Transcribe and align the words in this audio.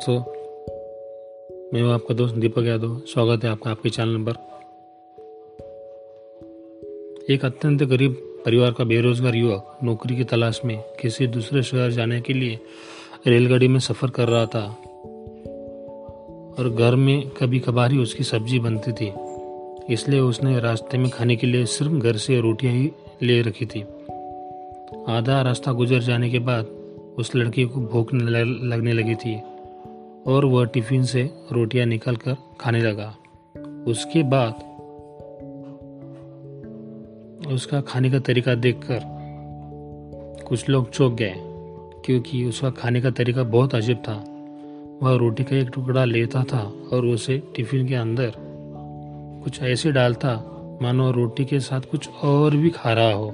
सो, 0.00 0.12
मैं 1.74 1.82
हूँ 1.82 1.92
आपका 1.92 2.14
दोस्त 2.14 2.34
दीपक 2.34 2.64
यादव। 2.64 2.98
स्वागत 2.98 3.44
है 3.44 3.50
आपका, 3.50 3.70
आपके 3.70 3.90
चैनल 3.90 4.24
पर। 4.28 4.32
एक 7.32 7.44
अत्यंत 7.44 7.82
गरीब 7.82 8.12
परिवार 8.46 8.72
का 8.72 8.84
बेरोजगार 8.84 9.34
युवक 9.34 9.78
नौकरी 9.82 10.16
की 10.16 10.24
तलाश 10.24 10.60
में 10.64 10.82
किसी 11.02 11.26
दूसरे 11.26 11.62
शहर 11.62 11.90
जाने 11.90 12.20
के 12.20 12.32
लिए 12.32 12.58
रेलगाड़ी 13.26 13.68
में 13.68 13.80
सफ़र 13.80 14.10
कर 14.10 14.28
रहा 14.28 14.46
था 14.46 14.64
और 16.58 16.74
घर 16.78 16.94
में 16.94 17.28
कभी 17.28 17.58
कभार 17.58 17.92
ही 17.92 17.98
उसकी 17.98 18.24
सब्ज़ी 18.24 18.58
बनती 18.58 18.92
थी। 18.92 19.12
इसलिए 19.92 20.20
उसने 20.20 20.60
रास्ते 20.60 20.98
में 20.98 21.10
खाने 21.10 21.36
के 21.36 21.46
लिए 21.46 21.66
सिर्फ़ 21.66 21.92
घर 21.92 22.16
से 22.16 22.40
रोटियाँ 22.40 22.74
ही 22.74 22.90
ले 23.22 23.42
रखी 23.42 23.66
थी। 23.66 23.82
आधा 25.08 25.42
रास्ता 25.42 25.72
गुजर 25.72 25.98
जाने 25.98 26.30
के 26.30 26.38
बाद 26.38 26.66
उस 27.18 27.36
लड़की 27.36 27.64
को 27.64 27.80
भूख 27.80 28.14
लगने 28.14 28.92
लगी 28.92 29.14
थी। 29.14 29.42
और 30.28 30.44
वह 30.44 30.64
टिफ़िन 30.64 31.04
से 31.04 31.30
रोटियाँ 31.52 31.86
निकाल 31.86 32.16
कर 32.16 32.36
खाने 32.60 32.80
लगा। 32.80 33.14
उसके 33.86 34.22
बाद 34.22 34.64
उसका 37.52 37.80
खाने 37.80 38.10
का 38.10 38.18
तरीका 38.18 38.54
देखकर 38.54 39.00
कुछ 40.48 40.68
लोग 40.68 40.90
चौंक 40.90 41.12
गए, 41.14 41.34
क्योंकि 42.04 42.44
उसका 42.44 42.70
खाने 42.70 43.00
का 43.00 43.10
तरीका 43.10 43.42
बहुत 43.42 43.74
अजीब 43.74 43.96
था। 43.96 44.24
वह 45.02 45.16
रोटी 45.16 45.44
का 45.44 45.56
एक 45.56 45.68
टुकड़ा 45.68 46.04
लेता 46.04 46.42
था 46.44 46.72
और 46.92 47.06
उसे 47.06 47.42
टिफ़िन 47.56 47.88
के 47.88 47.94
अंदर 47.94 48.32
कुछ 49.44 49.62
ऐसे 49.62 49.92
डालता, 49.92 50.34
मानो 50.82 51.10
रोटी 51.10 51.44
के 51.44 51.60
साथ 51.60 51.80
कुछ 51.80 52.08
और 52.24 52.56
भी 52.56 52.70
खा 52.70 52.92
रहा 52.92 53.12
हो। 53.12 53.32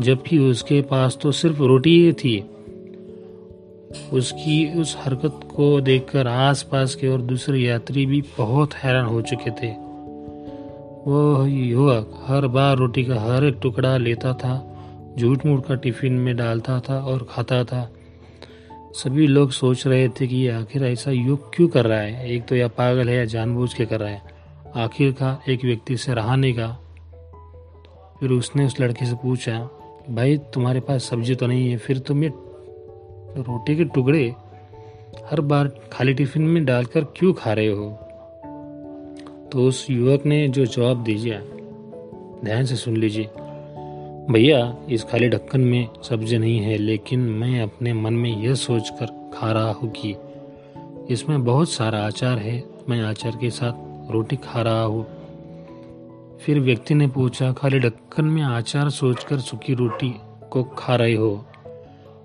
जबकि 0.00 0.38
उसके 0.38 0.82
पास 0.82 1.18
तो 1.22 1.32
सिर्फ़ 1.32 1.62
रोटी 1.62 2.04
ही 2.04 2.12
थी। 2.12 2.50
उसकी 4.12 4.80
उस 4.80 4.96
हरकत 5.00 5.40
को 5.56 5.80
देखकर 5.80 6.26
आसपास 6.26 6.94
के 6.94 7.08
और 7.08 7.20
दूसरे 7.20 7.58
यात्री 7.58 8.06
भी 8.06 8.24
बहुत 8.38 8.74
हैरान 8.74 9.06
हो 9.06 9.22
चुके 9.22 9.50
थे। 9.50 9.70
वह 11.10 11.48
युवक 11.48 12.24
हर 12.26 12.46
बार 12.46 12.76
रोटी 12.76 13.04
का 13.04 13.20
हर 13.20 13.44
एक 13.44 13.58
टुकड़ा 13.62 13.96
लेता 13.96 14.32
था 14.32 14.74
झूठ 15.18 15.46
मूठ 15.46 15.64
का 15.66 15.74
टिफ़िन 15.74 16.12
में 16.12 16.36
डालता 16.36 16.80
था 16.80 16.98
और 16.98 17.26
खाता 17.30 17.64
था। 17.64 17.90
सभी 18.92 19.26
लोग 19.26 19.50
सोच 19.50 19.86
रहे 19.86 20.08
थे 20.08 20.26
कि 20.26 20.48
आखिर 20.48 20.84
ऐसा 20.84 21.10
युग 21.10 21.54
क्यों 21.54 21.68
कर 21.68 21.86
रहा 21.86 22.00
है? 22.00 22.30
एक 22.30 22.46
तो 22.46 22.56
यह 22.56 22.68
पागल 22.68 23.08
है 23.08 23.16
या 23.16 23.24
जानबूझ 23.24 23.74
के 23.74 23.86
कर 23.86 24.00
रहा 24.00 24.10
है। 24.10 24.22
आखिर 24.76 25.12
का 25.12 25.42
एक 25.48 25.64
व्यक्ति 25.64 25.96
से 25.96 26.14
रहा 26.14 26.36
नहीं 26.36 26.54
का 26.54 26.78
फिर 28.20 28.30
उसने 28.30 28.66
उस 28.66 28.80
लड़के 28.80 29.06
से 29.06 29.14
पूछा, 29.14 29.70
भाई, 30.10 30.36
तुम्हारे 30.36 30.80
पास 30.80 31.04
सब्ज़ी 31.04 31.34
तो 31.34 31.46
नहीं 31.46 31.70
है, 31.70 31.76
फिर 31.76 31.98
तुम 31.98 32.24
ये 32.24 32.30
रोटी 33.36 33.76
के 33.76 33.84
टुकड़े 33.84 34.34
हर 35.30 35.40
बार 35.40 35.68
खाली 35.92 36.14
टिफ़िन 36.14 36.42
में 36.42 36.64
डालकर 36.64 37.04
क्यों 37.04 37.32
खा 37.32 37.52
रहे 37.52 37.68
हो? 37.68 37.90
तो 39.52 39.68
उस 39.68 39.86
युवक 39.90 40.26
ने 40.26 40.48
जो 40.48 40.66
जवाब 40.66 41.04
दीजिए 41.04 41.38
ध्यान 42.44 42.64
से 42.64 42.76
सुन 42.76 42.96
लीजिए। 42.96 43.30
भैया, 44.30 44.76
इस 44.88 45.04
खाली 45.04 45.28
ढक्कन 45.28 45.60
में 45.60 45.88
सब्ज़ी 46.02 46.38
नहीं 46.38 46.58
है, 46.58 46.78
लेकिन 46.78 47.20
मैं 47.20 47.62
अपने 47.62 47.92
मन 47.92 48.14
में 48.14 48.36
यह 48.42 48.54
सोचकर 48.54 49.30
खा 49.34 49.52
रहा 49.52 49.72
हूँ 49.72 49.90
कि 49.90 50.16
इसमें 51.14 51.44
बहुत 51.44 51.70
सारा 51.70 52.06
आचार 52.06 52.38
है। 52.38 52.64
मैं 52.88 53.02
आचार 53.02 53.32
के 53.40 53.50
साथ 53.50 53.72
रोटी 54.12 54.36
खा 54.36 54.62
रहा 54.62 54.82
हूँ। 54.82 55.06
फिर 56.40 56.60
व्यक्ति 56.60 56.94
ने 56.94 57.06
पूछा, 57.06 57.52
खाली 57.52 57.78
ढक्कन 57.78 58.24
में 58.24 58.42
अचार 58.42 58.90
सोचकर 58.90 59.38
सूखी 59.38 59.74
रोटी 59.74 60.14
को 60.50 60.62
खा 60.62 60.96
रहे 60.96 61.14
हो? 61.14 61.44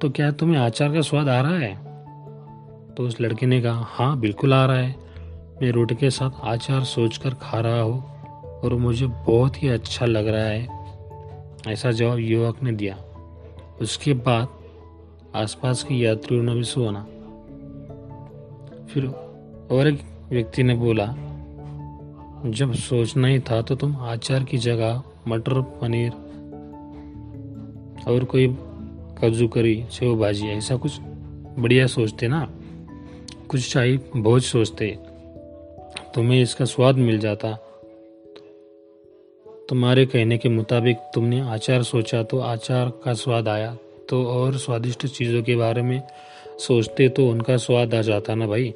तो 0.04 0.10
क्या 0.10 0.32
तुम्हें 0.32 0.62
अचार 0.62 0.94
का 0.94 1.02
स्वाद 1.02 1.30
आ 1.30 1.42
रहा 1.42 1.58
है? 1.58 1.76
तो 2.94 3.04
उस 3.04 3.22
लड़के 3.22 3.46
ने 3.46 3.62
कहा 3.62 3.86
हाँ 3.88 4.20
बिल्कुल 4.20 4.54
आ 4.54 4.66
रहा 4.66 4.78
है। 4.78 4.96
मैं 5.62 5.72
रोटी 5.72 5.96
के 5.96 6.10
साथ 6.10 6.32
आचार 6.44 6.84
सोच 6.84 7.18
कर 7.18 7.34
खा 7.34 7.60
रहा 7.60 7.82
हूँ 7.82 8.04
और 8.60 8.76
मुझे 8.76 9.08
बहुत 9.08 9.64
ही 9.64 9.68
अच्छा 9.68 10.06
लग 10.06 10.28
रहा 10.28 10.46
है। 10.46 10.68
ऐसा 11.68 11.92
जवाब 11.92 12.20
युवक 12.20 12.64
ने 12.64 12.72
दिया। 12.72 12.98
उसके 13.82 14.14
बाद 14.14 14.48
आसपास 15.36 15.84
के 15.84 15.96
यात्रियों 15.96 16.44
ने 16.44 16.56
भी 16.56 16.64
सुना 16.64 17.02
फिर 18.86 19.06
और 19.72 19.88
एक 19.88 20.02
व्यक्ति 20.30 20.64
ने 20.64 20.76
बोला, 20.76 21.06
जब 22.46 22.74
सोचना 22.74 23.28
ही 23.28 23.40
था 23.40 23.62
तो 23.62 23.76
तुम 23.76 23.96
आचार 23.98 24.44
की 24.44 24.58
जगह 24.58 25.04
मटर, 25.28 25.62
पनीर 25.62 26.12
और 28.08 28.24
कोई 28.24 28.58
कद्दू 29.22 29.48
करी, 29.48 29.84
सेव 29.92 30.16
भाजी, 30.16 30.48
ऐसा 30.48 30.76
कुछ 30.76 30.92
बढ़िया 31.60 31.88
सोचते 31.88 32.28
ना 32.28 32.54
कुछ 33.50 33.74
चाय 33.74 33.98
भोज 34.18 34.44
सोचते। 34.44 34.98
तुम्हें 36.16 36.42
इसका 36.42 36.66
स्वाद 36.66 36.96
मिल 36.96 37.20
जाता। 37.20 37.54
तुम्हारे 39.70 40.06
कहने 40.06 40.38
के 40.38 40.50
मुताबिक 40.50 40.98
तुमने 40.98 41.40
आचार 41.40 41.84
सोचा 41.84 42.24
तो 42.24 42.40
आचार 42.40 42.90
का 42.90 43.14
स्वाद 43.14 43.48
आया। 43.48 43.78
तो 44.10 44.26
और 44.26 44.58
स्वादिष्ट 44.58 45.08
चीज़ों 45.08 45.44
के 45.44 45.56
बारे 45.56 45.82
में 45.82 46.02
सोचते 46.60 47.10
तो 47.10 47.28
उनका 47.30 47.58
स्वाद 47.58 47.96
आ 47.96 48.02
जाता 48.02 48.36
ना 48.36 48.48
भाई। 48.48 48.74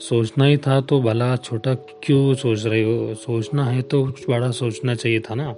सोचना 0.00 0.44
ही 0.44 0.56
था 0.56 0.80
तो 0.80 1.00
भला 1.00 1.36
छोटा 1.36 1.74
क्यों 1.74 2.34
सोच 2.34 2.66
रहे 2.66 2.82
हो? 2.82 3.14
सोचना 3.14 3.64
है 3.64 3.82
तो 3.82 4.04
बड़ा 4.04 4.50
सोचना 4.50 4.94
चाहिए 4.94 5.20
था 5.20 5.34
ना। 5.34 5.54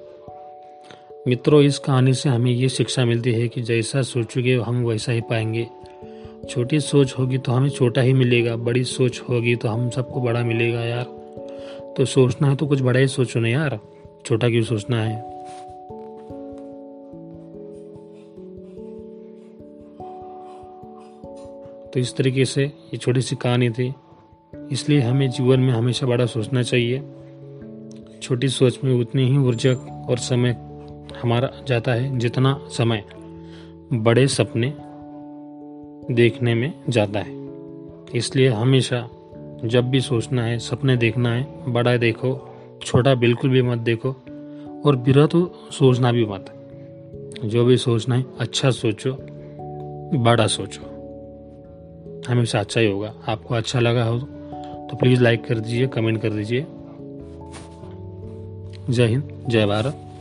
मित्रों, 1.29 1.61
इस 1.63 1.79
कहानी 1.79 2.13
से 2.15 2.29
हमें 2.29 2.51
ये 2.51 2.69
शिक्षा 2.69 3.05
मिलती 3.05 3.33
है 3.33 3.49
कि 3.49 3.63
जैसा 3.63 4.03
सोचोगे, 4.03 4.55
हम 4.57 4.85
वैसा 4.85 5.13
ही 5.13 5.21
पाएँगे। 5.21 5.67
छोटी 6.51 6.81
सोच 6.81 7.13
होगी 7.19 7.39
तो 7.39 7.53
हमें 7.53 7.69
छोटा 7.69 8.01
ही 8.01 8.13
मिलेगा, 8.13 8.57
बड़ी 8.57 8.83
सोच 8.85 9.21
होगी 9.21 9.55
तो 9.57 9.69
हम 9.69 9.91
सबको 9.91 10.21
बड़ा 10.21 10.43
मिलेगा 10.43 10.81
यार। 10.81 11.05
तो 11.97 12.05
सोचना 12.05 12.49
है 12.49 12.57
तो 12.57 12.67
कुछ 12.67 12.81
बड़ा 12.83 13.01
ही 13.01 13.07
सोचो 13.07 13.41
ना 13.41 13.49
यार, 13.49 13.79
छोटा 14.27 14.49
क्यों 14.49 14.63
सोचना 14.63 15.03
है? 15.03 15.21
तो 21.91 22.01
इस 22.01 22.15
तरीके 22.17 22.45
से 22.45 22.65
ये 22.65 22.97
छोटी 22.97 23.23
सी 23.23 23.37
कहानी 23.37 23.71
थी, 23.71 23.93
इसलिए 24.73 25.01
हमें 25.01 25.31
जीवन 25.31 25.61
में 25.61 25.73
हमेशा 25.73 26.07
बड़ा 26.07 26.27
सोचना 26.27 26.63
चाहिए। 26.63 27.03
छोटी 28.23 28.49
सोच 28.49 28.79
में 28.85 28.93
उतनी 28.95 29.29
ही 29.29 29.37
ऊर्जा 29.37 29.73
और 30.09 30.19
समय 30.19 30.72
हमारा 31.23 31.51
जाता 31.69 31.93
है 31.93 32.19
जितना 32.19 32.61
समय 32.69 33.05
बड़े 33.93 34.29
सपने 34.29 34.75
देखने 36.15 36.55
में 36.55 36.73
जाता 36.89 37.21
है। 37.21 37.49
इसलिए 38.15 38.49
हमेशा 38.49 39.09
जब 39.65 39.91
भी 39.91 40.01
सोचना 40.01 40.45
है, 40.45 40.59
सपने 40.59 40.97
देखना 40.97 41.35
है, 41.35 41.73
बड़ा 41.73 41.97
देखो, 41.97 42.55
छोटा 42.83 43.15
बिल्कुल 43.15 43.51
भी 43.51 43.63
मत 43.63 43.79
देखो 43.79 44.09
और 44.87 44.97
बिरा 44.97 45.27
तो 45.27 45.69
सोचना 45.71 46.13
भी 46.13 46.25
मत। 46.25 46.59
जो 47.45 47.65
भी 47.65 47.77
सोचना 47.77 48.15
है 48.15 48.25
अच्छा 48.39 48.71
सोचो, 48.71 49.19
बड़ा 50.15 50.47
सोचो। 50.47 50.81
हमेशा 52.29 52.61
अच्छा 52.61 52.81
ही 52.81 52.91
होगा। 52.91 53.15
आपको 53.29 53.55
अच्छा 53.55 53.81
लगा 53.81 54.05
हो 54.05 54.19
तो 54.91 54.97
प्लीज़ 54.97 55.23
लाइक 55.23 55.45
कर 55.45 55.59
दीजिए 55.59 55.87
कमेंट 55.87 56.23
कर 56.23 56.31
दीजिए। 56.31 56.67
जय 58.91 59.07
हिंद, 59.07 59.45
जय 59.49 59.67
भारत। 59.67 60.12